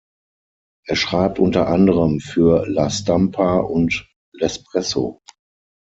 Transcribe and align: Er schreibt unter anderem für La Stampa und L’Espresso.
Er 0.87 0.95
schreibt 0.95 1.37
unter 1.37 1.67
anderem 1.67 2.21
für 2.21 2.65
La 2.67 2.89
Stampa 2.89 3.59
und 3.59 4.09
L’Espresso. 4.35 5.19